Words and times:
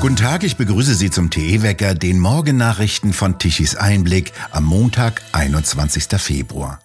Guten 0.00 0.16
Tag, 0.16 0.44
ich 0.44 0.58
begrüße 0.58 0.94
Sie 0.94 1.10
zum 1.10 1.30
TE-Wecker, 1.30 1.94
den 1.94 2.18
Morgennachrichten 2.18 3.14
von 3.14 3.38
Tichys 3.38 3.74
Einblick 3.74 4.32
am 4.50 4.64
Montag, 4.64 5.22
21. 5.32 6.04
Februar. 6.18 6.78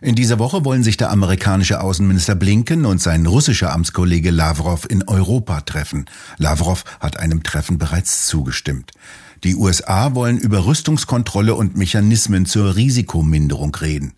In 0.00 0.14
dieser 0.14 0.38
Woche 0.38 0.64
wollen 0.64 0.84
sich 0.84 0.96
der 0.96 1.10
amerikanische 1.10 1.80
Außenminister 1.80 2.36
Blinken 2.36 2.84
und 2.84 3.02
sein 3.02 3.26
russischer 3.26 3.72
Amtskollege 3.72 4.30
Lavrov 4.30 4.86
in 4.88 5.02
Europa 5.08 5.62
treffen. 5.62 6.06
Lavrov 6.36 6.84
hat 7.00 7.18
einem 7.18 7.42
Treffen 7.42 7.78
bereits 7.78 8.26
zugestimmt. 8.26 8.92
Die 9.42 9.56
USA 9.56 10.14
wollen 10.14 10.38
über 10.38 10.66
Rüstungskontrolle 10.66 11.56
und 11.56 11.76
Mechanismen 11.76 12.46
zur 12.46 12.76
Risikominderung 12.76 13.74
reden. 13.74 14.12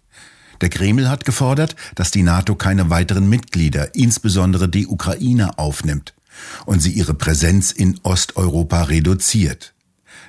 Der 0.61 0.69
Kreml 0.69 1.09
hat 1.09 1.25
gefordert, 1.25 1.75
dass 1.95 2.11
die 2.11 2.23
NATO 2.23 2.55
keine 2.55 2.91
weiteren 2.91 3.29
Mitglieder, 3.29 3.95
insbesondere 3.95 4.69
die 4.69 4.87
Ukraine, 4.87 5.59
aufnimmt 5.59 6.15
und 6.67 6.81
sie 6.81 6.93
ihre 6.93 7.15
Präsenz 7.15 7.73
in 7.73 7.99
Osteuropa 8.03 8.85
reduziert. 8.85 9.75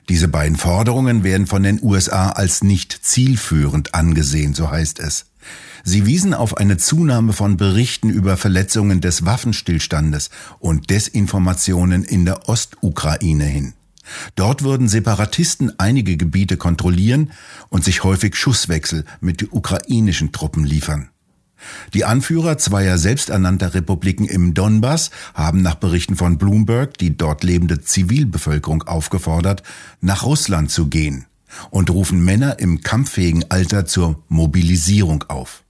Diese 0.09 0.27
beiden 0.27 0.57
Forderungen 0.57 1.23
werden 1.23 1.48
von 1.48 1.63
den 1.63 1.81
USA 1.81 2.31
als 2.31 2.63
nicht 2.63 3.05
zielführend 3.05 3.94
angesehen, 3.94 4.54
so 4.54 4.70
heißt 4.70 4.99
es. 4.99 5.26
Sie 5.84 6.05
wiesen 6.05 6.34
auf 6.34 6.57
eine 6.57 6.77
Zunahme 6.77 7.34
von 7.34 7.57
Berichten 7.57 8.09
über 8.09 8.38
Verletzungen 8.38 9.02
des 9.02 9.26
Waffenstillstandes 9.26 10.29
und 10.59 10.90
Desinformationen 10.90 12.04
in 12.04 12.26
der 12.26 12.48
Ostukraine 12.49 13.45
hin. 13.45 13.73
Dort 14.36 14.64
würden 14.64 14.88
Separatisten 14.88 15.78
einige 15.80 16.18
Gebiete 16.18 16.58
kontrollieren 16.58 17.32
und 17.70 17.84
sich 17.84 18.04
häufig 18.04 18.36
Schusswechsel 18.36 19.05
mit 19.20 19.54
ukrainischen 19.54 20.32
Truppen 20.32 20.64
liefern. 20.64 21.10
Die 21.94 22.05
Anführer 22.05 22.58
zweier 22.58 22.98
selbsternannter 22.98 23.76
Republiken 23.76 24.26
im 24.26 24.54
Donbass 24.54 25.12
haben 25.34 25.62
nach 25.62 25.76
Berichten 25.76 26.16
von 26.16 26.38
Bloomberg 26.38 26.98
die 26.98 27.16
dort 27.16 27.44
lebende 27.44 27.82
Zivilbevölkerung 27.82 28.84
aufgefordert, 28.84 29.62
nach 29.99 30.24
Russland 30.24 30.71
zu 30.71 30.88
gehen 30.88 31.26
und 31.70 31.90
rufen 31.90 32.24
Männer 32.24 32.60
im 32.60 32.82
kampffähigen 32.82 33.46
Alter 33.49 33.86
zur 33.86 34.24
Mobilisierung 34.27 35.26
auf. 35.27 35.63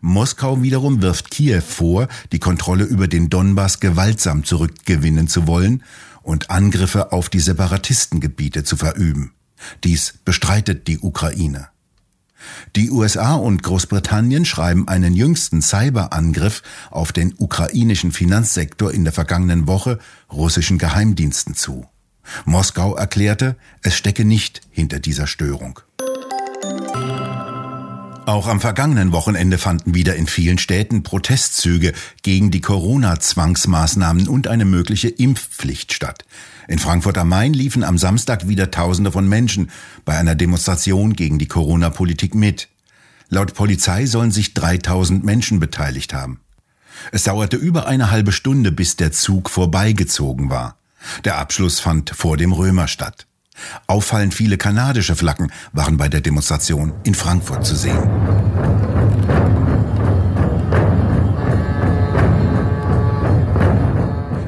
Moskau 0.00 0.62
wiederum 0.62 1.02
wirft 1.02 1.30
Kiew 1.30 1.60
vor, 1.60 2.08
die 2.32 2.38
Kontrolle 2.38 2.84
über 2.84 3.08
den 3.08 3.28
Donbass 3.28 3.80
gewaltsam 3.80 4.44
zurückgewinnen 4.44 5.28
zu 5.28 5.46
wollen 5.46 5.82
und 6.24 6.50
Angriffe 6.50 7.12
auf 7.12 7.28
die 7.28 7.40
Separatistengebiete 7.40 8.64
zu 8.64 8.76
verüben. 8.76 9.32
Dies 9.84 10.14
bestreitet 10.24 10.88
die 10.88 10.98
Ukraine. 10.98 11.68
Die 12.76 12.90
USA 12.90 13.34
und 13.34 13.62
Großbritannien 13.62 14.44
schreiben 14.44 14.88
einen 14.88 15.14
jüngsten 15.14 15.62
Cyberangriff 15.62 16.62
auf 16.90 17.12
den 17.12 17.34
ukrainischen 17.38 18.12
Finanzsektor 18.12 18.92
in 18.92 19.04
der 19.04 19.12
vergangenen 19.12 19.66
Woche 19.66 19.98
russischen 20.30 20.78
Geheimdiensten 20.78 21.54
zu. 21.54 21.86
Moskau 22.44 22.96
erklärte, 22.96 23.56
es 23.82 23.96
stecke 23.96 24.24
nicht 24.24 24.62
hinter 24.70 24.98
dieser 24.98 25.26
Störung. 25.26 25.80
Auch 28.26 28.46
am 28.46 28.58
vergangenen 28.58 29.12
Wochenende 29.12 29.58
fanden 29.58 29.94
wieder 29.94 30.16
in 30.16 30.26
vielen 30.26 30.56
Städten 30.56 31.02
Protestzüge 31.02 31.92
gegen 32.22 32.50
die 32.50 32.62
Corona-Zwangsmaßnahmen 32.62 34.28
und 34.28 34.48
eine 34.48 34.64
mögliche 34.64 35.08
Impfpflicht 35.08 35.92
statt. 35.92 36.24
In 36.66 36.78
Frankfurt 36.78 37.18
am 37.18 37.28
Main 37.28 37.52
liefen 37.52 37.84
am 37.84 37.98
Samstag 37.98 38.48
wieder 38.48 38.70
Tausende 38.70 39.12
von 39.12 39.28
Menschen 39.28 39.70
bei 40.06 40.16
einer 40.16 40.34
Demonstration 40.34 41.12
gegen 41.12 41.38
die 41.38 41.48
Corona-Politik 41.48 42.34
mit. 42.34 42.68
Laut 43.28 43.52
Polizei 43.52 44.06
sollen 44.06 44.30
sich 44.30 44.54
3000 44.54 45.22
Menschen 45.22 45.60
beteiligt 45.60 46.14
haben. 46.14 46.40
Es 47.12 47.24
dauerte 47.24 47.58
über 47.58 47.86
eine 47.86 48.10
halbe 48.10 48.32
Stunde, 48.32 48.72
bis 48.72 48.96
der 48.96 49.12
Zug 49.12 49.50
vorbeigezogen 49.50 50.48
war. 50.48 50.78
Der 51.24 51.36
Abschluss 51.36 51.78
fand 51.78 52.08
vor 52.08 52.38
dem 52.38 52.52
Römer 52.52 52.88
statt. 52.88 53.26
Auffallend 53.86 54.34
viele 54.34 54.56
kanadische 54.56 55.16
Flaggen 55.16 55.52
waren 55.72 55.96
bei 55.96 56.08
der 56.08 56.20
Demonstration 56.20 56.92
in 57.04 57.14
Frankfurt 57.14 57.64
zu 57.64 57.76
sehen. 57.76 58.02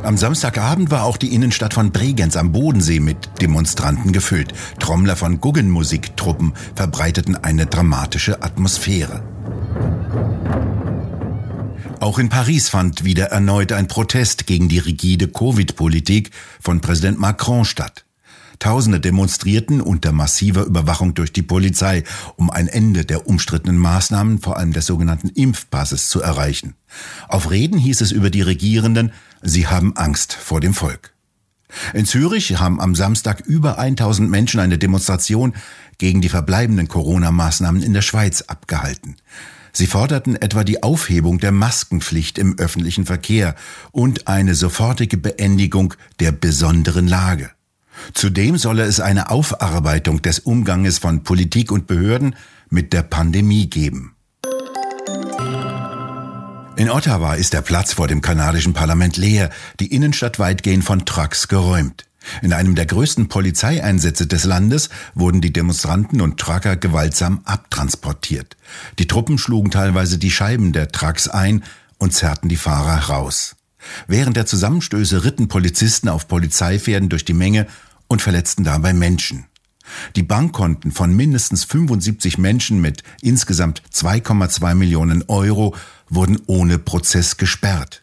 Am 0.02 0.16
Samstagabend 0.16 0.90
war 0.90 1.02
auch 1.02 1.16
die 1.16 1.34
Innenstadt 1.34 1.74
von 1.74 1.90
Bregenz 1.90 2.36
am 2.36 2.52
Bodensee 2.52 3.00
mit 3.00 3.28
Demonstranten 3.42 4.12
gefüllt. 4.12 4.54
Trommler 4.78 5.16
von 5.16 5.40
Guggenmusiktruppen 5.40 6.54
verbreiteten 6.74 7.36
eine 7.36 7.66
dramatische 7.66 8.42
Atmosphäre. 8.42 9.22
Auch 12.00 12.18
in 12.18 12.28
Paris 12.28 12.68
fand 12.68 13.04
wieder 13.04 13.26
erneut 13.26 13.72
ein 13.72 13.88
Protest 13.88 14.46
gegen 14.46 14.68
die 14.68 14.78
rigide 14.78 15.28
Covid-Politik 15.28 16.30
von 16.60 16.80
Präsident 16.80 17.18
Macron 17.18 17.64
statt. 17.64 18.05
Tausende 18.58 19.00
demonstrierten 19.00 19.80
unter 19.80 20.12
massiver 20.12 20.64
Überwachung 20.64 21.14
durch 21.14 21.32
die 21.32 21.42
Polizei, 21.42 22.04
um 22.36 22.50
ein 22.50 22.68
Ende 22.68 23.04
der 23.04 23.26
umstrittenen 23.26 23.78
Maßnahmen, 23.78 24.40
vor 24.40 24.56
allem 24.56 24.72
des 24.72 24.86
sogenannten 24.86 25.28
Impfpasses, 25.28 26.08
zu 26.08 26.20
erreichen. 26.20 26.74
Auf 27.28 27.50
Reden 27.50 27.78
hieß 27.78 28.00
es 28.00 28.12
über 28.12 28.30
die 28.30 28.42
Regierenden, 28.42 29.12
sie 29.42 29.66
haben 29.66 29.96
Angst 29.96 30.32
vor 30.32 30.60
dem 30.60 30.74
Volk. 30.74 31.12
In 31.92 32.06
Zürich 32.06 32.58
haben 32.58 32.80
am 32.80 32.94
Samstag 32.94 33.40
über 33.40 33.78
1000 33.78 34.30
Menschen 34.30 34.60
eine 34.60 34.78
Demonstration 34.78 35.54
gegen 35.98 36.20
die 36.20 36.28
verbleibenden 36.28 36.88
Corona-Maßnahmen 36.88 37.82
in 37.82 37.92
der 37.92 38.02
Schweiz 38.02 38.42
abgehalten. 38.42 39.16
Sie 39.72 39.86
forderten 39.86 40.36
etwa 40.36 40.64
die 40.64 40.82
Aufhebung 40.82 41.38
der 41.38 41.52
Maskenpflicht 41.52 42.38
im 42.38 42.58
öffentlichen 42.58 43.04
Verkehr 43.04 43.56
und 43.92 44.26
eine 44.26 44.54
sofortige 44.54 45.18
Beendigung 45.18 45.92
der 46.18 46.32
besonderen 46.32 47.08
Lage. 47.08 47.50
Zudem 48.14 48.56
solle 48.58 48.84
es 48.84 49.00
eine 49.00 49.30
Aufarbeitung 49.30 50.22
des 50.22 50.40
Umganges 50.40 50.98
von 50.98 51.22
Politik 51.22 51.72
und 51.72 51.86
Behörden 51.86 52.36
mit 52.68 52.92
der 52.92 53.02
Pandemie 53.02 53.68
geben. 53.68 54.16
In 56.76 56.90
Ottawa 56.90 57.34
ist 57.34 57.54
der 57.54 57.62
Platz 57.62 57.94
vor 57.94 58.06
dem 58.06 58.20
kanadischen 58.20 58.74
Parlament 58.74 59.16
leer, 59.16 59.50
die 59.80 59.94
Innenstadt 59.94 60.38
weitgehend 60.38 60.84
von 60.84 61.06
Trucks 61.06 61.48
geräumt. 61.48 62.04
In 62.42 62.52
einem 62.52 62.74
der 62.74 62.86
größten 62.86 63.28
Polizeieinsätze 63.28 64.26
des 64.26 64.44
Landes 64.44 64.90
wurden 65.14 65.40
die 65.40 65.52
Demonstranten 65.52 66.20
und 66.20 66.38
Trucker 66.38 66.76
gewaltsam 66.76 67.40
abtransportiert. 67.44 68.56
Die 68.98 69.06
Truppen 69.06 69.38
schlugen 69.38 69.70
teilweise 69.70 70.18
die 70.18 70.30
Scheiben 70.30 70.72
der 70.72 70.88
Trucks 70.88 71.28
ein 71.28 71.64
und 71.98 72.12
zerrten 72.12 72.48
die 72.48 72.56
Fahrer 72.56 73.10
raus. 73.10 73.55
Während 74.06 74.36
der 74.36 74.46
Zusammenstöße 74.46 75.24
ritten 75.24 75.48
Polizisten 75.48 76.08
auf 76.08 76.28
Polizeipferden 76.28 77.08
durch 77.08 77.24
die 77.24 77.34
Menge 77.34 77.66
und 78.08 78.22
verletzten 78.22 78.64
dabei 78.64 78.92
Menschen. 78.92 79.46
Die 80.16 80.22
Bankkonten 80.22 80.92
von 80.92 81.14
mindestens 81.14 81.64
75 81.64 82.38
Menschen 82.38 82.80
mit 82.80 83.02
insgesamt 83.20 83.82
2,2 83.92 84.74
Millionen 84.74 85.24
Euro 85.28 85.74
wurden 86.08 86.38
ohne 86.46 86.78
Prozess 86.78 87.36
gesperrt. 87.36 88.02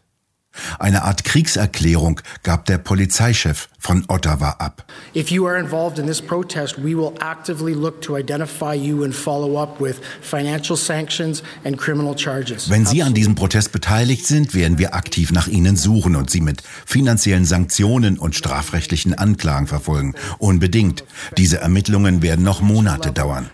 Eine 0.79 1.03
Art 1.03 1.23
Kriegserklärung 1.23 2.21
gab 2.43 2.65
der 2.65 2.77
Polizeichef 2.77 3.69
von 3.83 4.05
Ottawa 4.07 4.55
ab. 4.59 4.85
If 5.13 5.29
you 5.29 5.45
are 5.45 5.59
involved 5.59 5.99
in 5.99 6.07
this 6.07 6.21
protest, 6.21 6.77
we 6.77 6.95
will 6.95 7.13
actively 7.19 7.73
look 7.73 8.01
to 8.01 8.17
identify 8.17 8.73
you 8.73 9.03
and 9.03 9.13
follow 9.13 9.61
up 9.61 9.81
with 9.81 9.99
financial 10.21 10.77
sanctions 10.77 11.43
and 11.65 11.77
criminal 11.77 12.15
charges. 12.15 12.69
Wenn 12.69 12.85
Sie 12.85 13.03
an 13.03 13.13
diesem 13.13 13.35
Protest 13.35 13.73
beteiligt 13.73 14.25
sind, 14.25 14.55
werden 14.55 14.77
wir 14.77 14.95
aktiv 14.95 15.33
nach 15.33 15.47
Ihnen 15.47 15.75
suchen 15.75 16.15
und 16.15 16.29
Sie 16.29 16.39
mit 16.39 16.63
finanziellen 16.85 17.43
Sanktionen 17.43 18.17
und 18.17 18.35
strafrechtlichen 18.35 19.13
Anklagen 19.13 19.67
verfolgen. 19.67 20.15
Unbedingt. 20.39 21.03
Diese 21.37 21.57
Ermittlungen 21.57 22.21
werden 22.21 22.45
noch 22.45 22.61
Monate 22.61 23.11
dauern. 23.11 23.49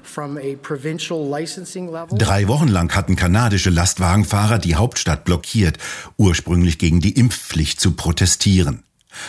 Drei 2.12 2.48
Wochen 2.48 2.68
lang 2.68 2.96
hatten 2.96 3.16
kanadische 3.16 3.70
Lastwagenfahrer 3.72 4.60
die 4.60 4.76
Hauptstadt 4.76 5.26
blockiert, 5.26 5.80
ursprünglich 6.18 6.78
gegen 6.78 7.00
die 7.00 7.14
Impfpflicht 7.14 7.80
zu 7.80 7.94
protestieren. 7.94 8.84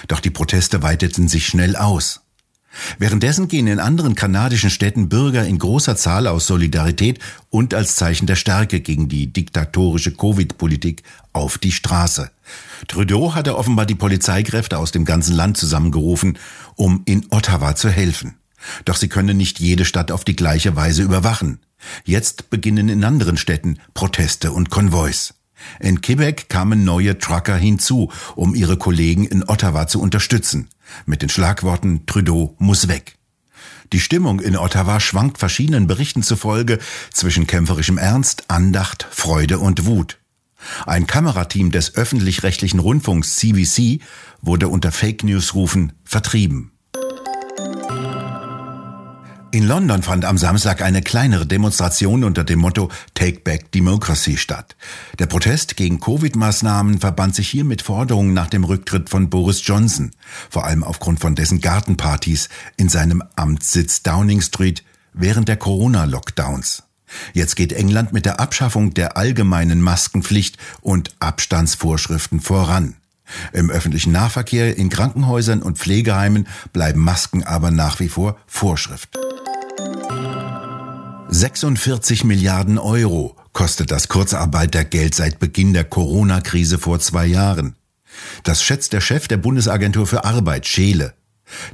Doch 0.08 0.20
die 0.20 0.31
Proteste 0.31 0.82
weiteten 0.82 1.28
sich 1.28 1.46
schnell 1.46 1.76
aus. 1.76 2.20
Währenddessen 2.98 3.48
gehen 3.48 3.66
in 3.66 3.81
anderen 3.81 4.14
kanadischen 4.14 4.70
Städten 4.70 5.08
Bürger 5.08 5.44
in 5.44 5.58
großer 5.58 5.96
Zahl 5.96 6.26
aus 6.26 6.46
Solidarität 6.46 7.19
und 7.48 7.75
als 7.75 7.96
Zeichen 7.96 8.26
der 8.26 8.37
Stärke 8.37 8.81
gegen 8.81 9.08
die 9.08 9.32
diktatorische 9.32 10.12
Covid-Politik 10.12 11.02
auf 11.32 11.58
die 11.58 11.72
Straße. 11.72 12.31
Trudeau 12.87 13.34
hatte 13.34 13.56
offenbar 13.56 13.87
die 13.87 13.96
Polizeikräfte 13.96 14.78
aus 14.78 14.92
dem 14.92 15.04
ganzen 15.04 15.34
Land 15.34 15.56
zusammengerufen, 15.56 16.38
um 16.76 17.02
in 17.06 17.26
Ottawa 17.31 17.75
zu 17.75 17.88
helfen. 17.88 18.37
Doch 18.84 18.96
sie 18.96 19.08
können 19.08 19.37
nicht 19.37 19.58
jede 19.58 19.84
Stadt 19.84 20.12
auf 20.12 20.25
die 20.25 20.37
gleiche 20.37 20.76
Weise 20.76 21.02
überwachen. 21.02 21.58
Jetzt 22.04 22.50
beginnen 22.50 22.88
in 22.88 23.04
anderen 23.04 23.37
Städten 23.37 23.78
Proteste 23.94 24.52
und 24.52 24.70
Konvois. 24.70 25.32
In 25.79 26.01
Quebec 26.01 26.49
kamen 26.49 26.85
neue 26.85 27.19
Trucker 27.19 27.57
hinzu, 27.57 28.11
um 28.37 28.55
ihre 28.55 28.77
Kollegen 28.77 29.25
in 29.25 29.45
Ottawa 29.49 29.87
zu 29.87 30.01
unterstützen. 30.01 30.69
Mit 31.07 31.23
den 31.23 31.29
Schlagworten 31.29 32.07
Trudeau 32.07 32.55
muss 32.59 32.89
weg. 32.89 33.17
Die 33.93 34.01
Stimmung 34.01 34.41
in 34.41 34.57
Ottawa 34.57 35.01
schwankt 35.01 35.39
verschiedenen 35.39 35.87
Berichten 35.87 36.23
zufolge 36.23 36.79
zwischen 37.12 37.47
kämpferischem 37.47 37.99
Ernst, 37.99 38.45
Andacht, 38.49 39.07
Freude 39.11 39.59
und 39.59 39.87
Wut. 39.87 40.19
Ein 40.87 41.07
Kamerateam 41.07 41.71
des 41.71 41.97
öffentlich-rechtlichen 41.97 42.81
Rundfunks 42.81 43.37
CBC 43.37 44.01
wurde 44.43 44.69
unter 44.69 44.93
Fake 44.93 45.25
News 45.25 45.55
Rufen 45.55 45.93
vertrieben. 46.05 46.73
In 49.52 49.67
London 49.67 50.05
fand 50.05 50.25
am 50.25 50.38
Samstag 50.38 50.81
eine 50.81 51.02
kleinere 51.02 51.44
Demonstration 51.44 52.23
unter 52.23 52.44
dem 52.44 52.61
Motto 52.61 52.88
Take 53.14 53.41
Back 53.41 53.73
Democracy 53.73 54.37
statt. 54.37 54.76
Der 55.19 55.26
Protest 55.26 55.76
gegen 55.76 55.99
Covid-Maßnahmen 55.99 57.00
verband 57.00 57.35
sich 57.35 57.49
hier 57.49 57.64
mit 57.64 57.82
Forderungen 57.82 58.32
nach 58.32 58.47
dem 58.47 58.62
Rücktritt 58.62 59.11
von 59.11 59.29
Boris 59.29 59.67
Johnson, 59.67 60.12
vor 60.50 60.67
allem 60.67 60.85
aufgrund 60.85 61.19
von 61.19 61.35
dessen 61.35 61.61
Gartenpartys 61.61 62.49
in 62.76 62.88
seinem 62.88 63.25
Amtssitz 63.35 64.05
Downing 64.05 64.41
Street 64.41 64.85
während 65.14 65.49
der 65.49 65.56
Corona-Lockdowns. 65.56 66.85
Jetzt 67.32 67.56
geht 67.56 67.73
England 67.73 68.12
mit 68.12 68.26
der 68.26 68.38
Abschaffung 68.38 68.94
der 68.94 69.17
allgemeinen 69.17 69.82
Maskenpflicht 69.82 70.58
und 70.81 71.11
Abstandsvorschriften 71.19 72.41
voran. 72.41 72.94
Im 73.52 73.69
öffentlichen 73.69 74.12
Nahverkehr, 74.12 74.76
in 74.76 74.91
Krankenhäusern 74.91 75.61
und 75.61 75.79
Pflegeheimen 75.79 76.47
bleiben 76.73 77.00
Masken 77.00 77.43
aber 77.43 77.73
nach 77.73 77.99
wie 77.99 78.08
vor 78.08 78.37
Vorschrift. 78.47 79.08
46 81.40 82.25
Milliarden 82.25 82.76
Euro 82.76 83.34
kostet 83.54 83.90
das 83.90 84.08
Kurzarbeitergeld 84.08 85.14
seit 85.14 85.38
Beginn 85.38 85.72
der 85.72 85.84
Corona-Krise 85.84 86.78
vor 86.78 87.00
zwei 87.00 87.25
Jahren. 87.25 87.76
Das 88.44 88.62
schätzt 88.62 88.92
der 88.92 89.00
Chef 89.00 89.26
der 89.26 89.38
Bundesagentur 89.38 90.06
für 90.06 90.26
Arbeit, 90.26 90.66
Scheele. 90.66 91.14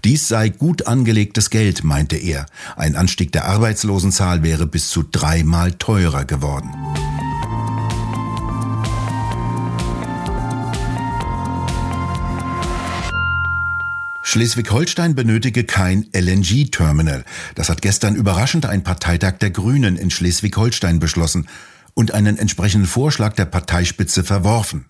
Dies 0.05 0.29
sei 0.29 0.51
gut 0.51 0.87
angelegtes 0.87 1.51
Geld, 1.51 1.83
meinte 1.83 2.17
er. 2.17 2.47
Ein 2.77 2.95
Anstieg 2.95 3.33
der 3.33 3.47
Arbeitslosenzahl 3.47 4.45
wäre 4.45 4.69
bis 4.69 4.89
zu 4.89 5.03
dreimal 5.03 5.73
teurer 5.73 6.25
geworden. 6.25 6.71
Schleswig-Holstein 14.29 15.15
benötige 15.15 15.63
kein 15.63 16.07
LNG-Terminal. 16.13 17.25
Das 17.55 17.69
hat 17.69 17.81
gestern 17.81 18.17
überraschend 18.17 18.67
ein 18.67 18.83
Parteitag 18.83 19.39
der 19.39 19.51
Grünen 19.51 19.97
in 19.97 20.11
Schleswig-Holstein 20.11 20.99
beschlossen 20.99 21.47
und 21.95 22.13
einen 22.13 22.37
entsprechenden 22.37 22.89
Vorschlag 22.89 23.35
der 23.35 23.45
Parteispitze 23.45 24.25
verworfen. 24.25 24.87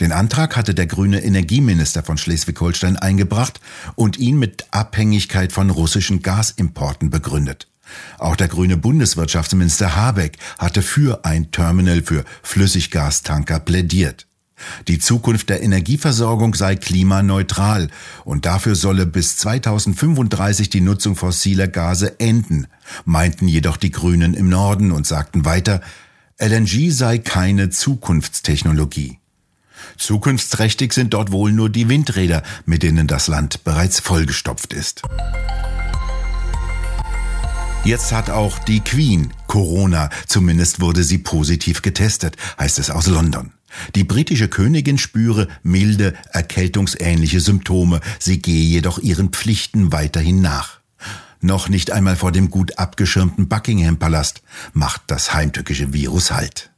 Den 0.00 0.10
Antrag 0.10 0.56
hatte 0.56 0.74
der 0.74 0.86
grüne 0.86 1.22
Energieminister 1.22 2.02
von 2.02 2.18
Schleswig-Holstein 2.18 2.96
eingebracht 2.96 3.60
und 3.94 4.18
ihn 4.18 4.36
mit 4.40 4.66
Abhängigkeit 4.72 5.52
von 5.52 5.70
russischen 5.70 6.20
Gasimporten 6.20 7.08
begründet. 7.08 7.68
Auch 8.18 8.34
der 8.34 8.48
grüne 8.48 8.76
Bundeswirtschaftsminister 8.76 9.94
Habeck 9.94 10.38
hatte 10.58 10.82
für 10.82 11.24
ein 11.24 11.52
Terminal 11.52 12.02
für 12.02 12.24
Flüssiggastanker 12.42 13.60
plädiert. 13.60 14.26
Die 14.88 14.98
Zukunft 14.98 15.48
der 15.48 15.62
Energieversorgung 15.62 16.54
sei 16.54 16.76
klimaneutral 16.76 17.88
und 18.24 18.46
dafür 18.46 18.74
solle 18.74 19.06
bis 19.06 19.36
2035 19.38 20.70
die 20.70 20.80
Nutzung 20.80 21.16
fossiler 21.16 21.68
Gase 21.68 22.20
enden, 22.20 22.66
meinten 23.04 23.48
jedoch 23.48 23.76
die 23.76 23.90
Grünen 23.90 24.34
im 24.34 24.48
Norden 24.48 24.92
und 24.92 25.06
sagten 25.06 25.44
weiter, 25.44 25.80
LNG 26.38 26.90
sei 26.90 27.18
keine 27.18 27.70
Zukunftstechnologie. 27.70 29.18
Zukunftsträchtig 29.96 30.92
sind 30.92 31.14
dort 31.14 31.32
wohl 31.32 31.52
nur 31.52 31.68
die 31.68 31.88
Windräder, 31.88 32.42
mit 32.66 32.82
denen 32.82 33.06
das 33.06 33.28
Land 33.28 33.64
bereits 33.64 34.00
vollgestopft 34.00 34.72
ist. 34.72 35.02
Jetzt 37.84 38.12
hat 38.12 38.30
auch 38.30 38.60
die 38.60 38.80
Queen 38.80 39.32
Corona, 39.48 40.08
zumindest 40.28 40.80
wurde 40.80 41.02
sie 41.02 41.18
positiv 41.18 41.82
getestet, 41.82 42.36
heißt 42.58 42.78
es 42.78 42.90
aus 42.90 43.08
London. 43.08 43.52
Die 43.94 44.04
britische 44.04 44.48
Königin 44.48 44.98
spüre 44.98 45.48
milde, 45.62 46.14
erkältungsähnliche 46.30 47.40
Symptome, 47.40 48.00
sie 48.18 48.40
gehe 48.40 48.64
jedoch 48.64 48.98
ihren 48.98 49.30
Pflichten 49.30 49.92
weiterhin 49.92 50.40
nach. 50.40 50.80
Noch 51.40 51.68
nicht 51.68 51.90
einmal 51.90 52.16
vor 52.16 52.30
dem 52.30 52.50
gut 52.50 52.78
abgeschirmten 52.78 53.48
Buckingham 53.48 53.98
Palast 53.98 54.42
macht 54.72 55.02
das 55.08 55.34
heimtückische 55.34 55.92
Virus 55.92 56.30
Halt. 56.30 56.70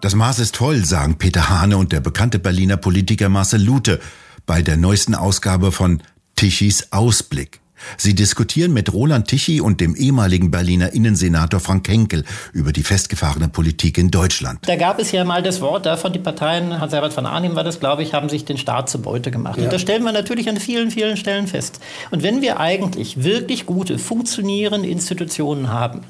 Das 0.00 0.14
Maß 0.14 0.38
ist 0.38 0.56
voll, 0.56 0.84
sagen 0.84 1.18
Peter 1.18 1.50
Hane 1.50 1.76
und 1.76 1.92
der 1.92 2.00
bekannte 2.00 2.38
Berliner 2.38 2.76
Politiker 2.76 3.28
Marcel 3.28 3.62
Lute 3.62 4.00
bei 4.46 4.62
der 4.62 4.76
neuesten 4.76 5.14
Ausgabe 5.14 5.72
von 5.72 6.02
Tichys 6.36 6.92
Ausblick. 6.92 7.60
Sie 7.96 8.14
diskutieren 8.14 8.72
mit 8.72 8.92
Roland 8.92 9.28
Tichy 9.28 9.60
und 9.60 9.80
dem 9.80 9.94
ehemaligen 9.94 10.50
Berliner 10.50 10.92
Innensenator 10.92 11.60
Frank 11.60 11.88
Henkel 11.88 12.24
über 12.52 12.72
die 12.72 12.82
festgefahrene 12.82 13.48
Politik 13.48 13.98
in 13.98 14.10
Deutschland. 14.10 14.60
Da 14.66 14.76
gab 14.76 14.98
es 14.98 15.12
ja 15.12 15.24
mal 15.24 15.42
das 15.42 15.60
Wort 15.60 15.86
davon, 15.86 16.12
die 16.12 16.18
Parteien, 16.18 16.80
Hans-Herbert 16.80 17.12
von 17.12 17.26
Arnim 17.26 17.54
war 17.54 17.64
das, 17.64 17.80
glaube 17.80 18.02
ich, 18.02 18.14
haben 18.14 18.28
sich 18.28 18.44
den 18.44 18.58
Staat 18.58 18.88
zur 18.88 19.02
Beute 19.02 19.30
gemacht. 19.30 19.58
Ja. 19.58 19.64
Und 19.64 19.72
das 19.72 19.80
stellen 19.80 20.02
wir 20.04 20.12
natürlich 20.12 20.48
an 20.48 20.58
vielen, 20.58 20.90
vielen 20.90 21.16
Stellen 21.16 21.46
fest. 21.46 21.80
Und 22.10 22.22
wenn 22.22 22.42
wir 22.42 22.60
eigentlich 22.60 23.24
wirklich 23.24 23.66
gute, 23.66 23.98
funktionierende 23.98 24.88
Institutionen 24.88 25.70
haben, 25.70 26.00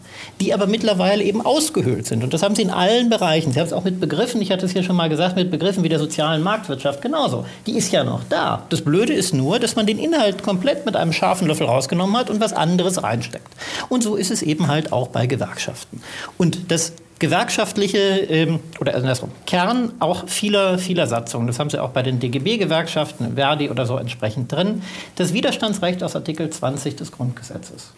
die 0.40 0.54
aber 0.54 0.66
mittlerweile 0.66 1.22
eben 1.24 1.44
ausgehöhlt 1.44 2.06
sind, 2.06 2.24
und 2.24 2.34
das 2.34 2.42
haben 2.42 2.54
sie 2.54 2.62
in 2.62 2.70
allen 2.70 3.10
Bereichen, 3.10 3.52
sie 3.52 3.60
haben 3.60 3.66
es 3.66 3.72
auch 3.72 3.84
mit 3.84 4.00
Begriffen, 4.00 4.40
ich 4.40 4.50
hatte 4.50 4.66
es 4.66 4.72
hier 4.72 4.82
schon 4.82 4.96
mal 4.96 5.08
gesagt, 5.08 5.36
mit 5.36 5.50
Begriffen 5.50 5.82
wie 5.82 5.88
der 5.88 5.98
sozialen 5.98 6.42
Marktwirtschaft 6.42 7.02
genauso, 7.02 7.46
die 7.66 7.76
ist 7.76 7.92
ja 7.92 8.04
noch 8.04 8.22
da. 8.28 8.64
Das 8.70 8.82
Blöde 8.82 9.12
ist 9.12 9.34
nur, 9.34 9.58
dass 9.58 9.76
man 9.76 9.86
den 9.86 9.98
Inhalt 9.98 10.42
komplett 10.42 10.86
mit 10.86 10.96
einem 10.96 11.12
scharfen 11.12 11.46
Löffel 11.46 11.59
Löffel 11.60 11.66
rausgenommen 11.66 12.16
hat 12.16 12.30
und 12.30 12.40
was 12.40 12.52
anderes 12.52 13.02
reinsteckt. 13.02 13.48
Und 13.88 14.02
so 14.02 14.16
ist 14.16 14.30
es 14.30 14.42
eben 14.42 14.68
halt 14.68 14.92
auch 14.92 15.08
bei 15.08 15.26
Gewerkschaften. 15.26 16.02
Und 16.38 16.70
das 16.70 16.92
gewerkschaftliche 17.18 17.98
ähm, 17.98 18.60
oder 18.80 18.94
andersrum 18.94 19.30
Kern 19.46 19.92
auch 20.00 20.26
vieler 20.26 20.78
vieler 20.78 21.06
Satzungen. 21.06 21.46
Das 21.46 21.58
haben 21.58 21.68
Sie 21.68 21.78
auch 21.78 21.90
bei 21.90 22.02
den 22.02 22.18
DGB-Gewerkschaften, 22.18 23.34
Verdi 23.34 23.68
oder 23.68 23.84
so 23.84 23.98
entsprechend 23.98 24.50
drin. 24.50 24.82
Das 25.16 25.34
Widerstandsrecht 25.34 26.02
aus 26.02 26.16
Artikel 26.16 26.48
20 26.48 26.96
des 26.96 27.12
Grundgesetzes 27.12 27.92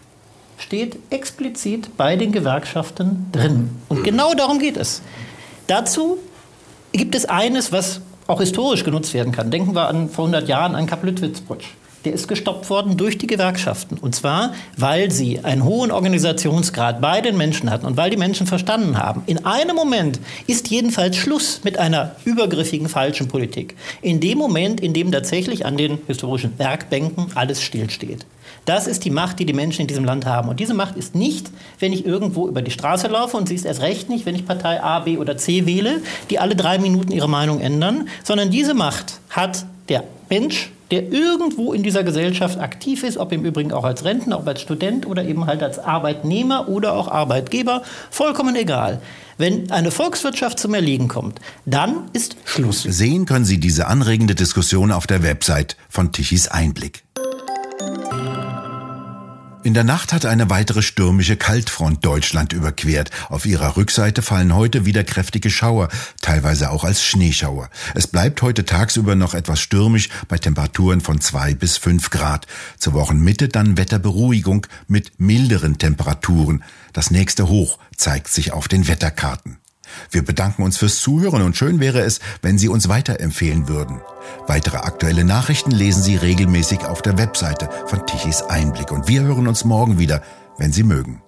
steht 0.57 0.97
explizit 1.09 1.95
bei 1.95 2.17
den 2.17 2.33
Gewerkschaften 2.33 3.27
drin. 3.31 3.69
Und 3.87 4.03
genau 4.03 4.33
darum 4.33 4.59
geht 4.59 4.75
es. 4.75 5.01
Dazu 5.67 6.17
gibt 6.91 7.15
es 7.15 7.25
eines, 7.25 7.71
was 7.71 8.01
auch 8.27 8.41
historisch 8.41 8.83
genutzt 8.83 9.13
werden 9.13 9.31
kann. 9.31 9.51
Denken 9.51 9.73
wir 9.73 9.87
an 9.87 10.09
vor 10.09 10.25
100 10.25 10.49
Jahren 10.49 10.75
an 10.75 10.85
Kapp-Lüttwitz-Putsch 10.85 11.75
der 12.05 12.13
ist 12.13 12.27
gestoppt 12.27 12.69
worden 12.69 12.97
durch 12.97 13.17
die 13.17 13.27
Gewerkschaften. 13.27 13.97
Und 13.99 14.15
zwar, 14.15 14.53
weil 14.77 15.11
sie 15.11 15.39
einen 15.43 15.63
hohen 15.63 15.91
Organisationsgrad 15.91 17.01
bei 17.01 17.21
den 17.21 17.37
Menschen 17.37 17.69
hatten 17.69 17.85
und 17.85 17.97
weil 17.97 18.09
die 18.09 18.17
Menschen 18.17 18.47
verstanden 18.47 18.97
haben, 18.97 19.23
in 19.25 19.45
einem 19.45 19.75
Moment 19.75 20.19
ist 20.47 20.69
jedenfalls 20.69 21.15
Schluss 21.15 21.61
mit 21.63 21.77
einer 21.77 22.15
übergriffigen 22.25 22.89
falschen 22.89 23.27
Politik. 23.27 23.75
In 24.01 24.19
dem 24.19 24.37
Moment, 24.37 24.81
in 24.81 24.93
dem 24.93 25.11
tatsächlich 25.11 25.65
an 25.65 25.77
den 25.77 25.99
historischen 26.07 26.57
Werkbänken 26.57 27.27
alles 27.35 27.61
stillsteht. 27.61 28.25
Das 28.65 28.87
ist 28.87 29.03
die 29.03 29.09
Macht, 29.09 29.39
die 29.39 29.45
die 29.45 29.53
Menschen 29.53 29.81
in 29.81 29.87
diesem 29.87 30.05
Land 30.05 30.25
haben. 30.25 30.47
Und 30.47 30.59
diese 30.59 30.73
Macht 30.73 30.95
ist 30.95 31.15
nicht, 31.15 31.51
wenn 31.79 31.91
ich 31.91 32.05
irgendwo 32.05 32.47
über 32.47 32.61
die 32.61 32.71
Straße 32.71 33.07
laufe 33.07 33.35
und 33.35 33.49
sie 33.49 33.55
ist 33.55 33.65
erst 33.65 33.81
recht 33.81 34.09
nicht, 34.09 34.25
wenn 34.25 34.35
ich 34.35 34.45
Partei 34.45 34.81
A, 34.81 34.99
B 34.99 35.17
oder 35.17 35.37
C 35.37 35.65
wähle, 35.65 36.01
die 36.29 36.39
alle 36.39 36.55
drei 36.55 36.77
Minuten 36.77 37.11
ihre 37.11 37.29
Meinung 37.29 37.59
ändern, 37.59 38.07
sondern 38.23 38.51
diese 38.51 38.73
Macht 38.73 39.19
hat 39.29 39.65
der 39.89 40.03
Mensch 40.29 40.71
der 40.93 41.11
irgendwo 41.11 41.73
in 41.73 41.81
dieser 41.81 42.03
Gesellschaft 42.03 42.59
aktiv 42.59 43.01
ist, 43.01 43.17
ob 43.17 43.31
im 43.31 43.43
Übrigen 43.43 43.71
auch 43.71 43.83
als 43.83 44.05
Rentner, 44.05 44.37
ob 44.37 44.47
als 44.47 44.61
Student 44.61 45.07
oder 45.07 45.25
eben 45.25 45.47
halt 45.47 45.63
als 45.63 45.79
Arbeitnehmer 45.79 46.69
oder 46.69 46.93
auch 46.93 47.07
Arbeitgeber, 47.07 47.81
vollkommen 48.11 48.55
egal. 48.55 49.01
Wenn 49.39 49.71
eine 49.71 49.89
Volkswirtschaft 49.89 50.59
zum 50.59 50.75
Erliegen 50.75 51.07
kommt, 51.07 51.39
dann 51.65 52.11
ist 52.13 52.35
Schluss. 52.45 52.83
Sehen 52.83 53.25
können 53.25 53.43
Sie 53.43 53.59
diese 53.59 53.87
anregende 53.87 54.35
Diskussion 54.35 54.91
auf 54.91 55.07
der 55.07 55.23
Website 55.23 55.77
von 55.89 56.11
Tichys 56.11 56.47
Einblick. 56.47 57.03
In 59.63 59.73
der 59.73 59.85
Nacht 59.85 60.11
hat 60.11 60.25
eine 60.25 60.49
weitere 60.49 60.81
stürmische 60.81 61.37
Kaltfront 61.37 62.03
Deutschland 62.03 62.51
überquert. 62.51 63.11
Auf 63.29 63.45
ihrer 63.45 63.77
Rückseite 63.77 64.21
fallen 64.21 64.53
heute 64.53 64.85
wieder 64.85 65.05
kräftige 65.05 65.49
Schauer, 65.49 65.87
teilweise 66.21 66.69
auch 66.69 66.83
als 66.83 67.01
Schneeschauer. 67.01 67.69
Es 67.95 68.07
bleibt 68.07 68.41
heute 68.41 68.65
tagsüber 68.65 69.15
noch 69.15 69.33
etwas 69.33 69.61
stürmisch 69.61 70.09
bei 70.27 70.37
Temperaturen 70.37 70.99
von 70.99 71.21
zwei 71.21 71.53
bis 71.53 71.77
fünf 71.77 72.09
Grad. 72.09 72.45
Zur 72.77 72.91
Wochenmitte 72.91 73.47
dann 73.47 73.77
Wetterberuhigung 73.77 74.67
mit 74.89 75.17
milderen 75.21 75.77
Temperaturen. 75.77 76.61
Das 76.91 77.09
nächste 77.09 77.47
Hoch 77.47 77.79
zeigt 77.95 78.27
sich 78.27 78.51
auf 78.51 78.67
den 78.67 78.89
Wetterkarten. 78.89 79.62
Wir 80.11 80.23
bedanken 80.23 80.63
uns 80.63 80.77
fürs 80.77 80.99
Zuhören 80.99 81.41
und 81.41 81.57
schön 81.57 81.79
wäre 81.79 82.01
es, 82.01 82.19
wenn 82.41 82.57
Sie 82.57 82.69
uns 82.69 82.89
weiterempfehlen 82.89 83.67
würden. 83.67 84.01
Weitere 84.47 84.77
aktuelle 84.77 85.23
Nachrichten 85.23 85.71
lesen 85.71 86.03
Sie 86.03 86.15
regelmäßig 86.15 86.85
auf 86.85 87.01
der 87.01 87.17
Webseite 87.17 87.69
von 87.87 88.05
Tichys 88.05 88.41
Einblick 88.43 88.91
und 88.91 89.07
wir 89.07 89.23
hören 89.23 89.47
uns 89.47 89.65
morgen 89.65 89.97
wieder, 89.97 90.21
wenn 90.57 90.71
Sie 90.71 90.83
mögen. 90.83 91.22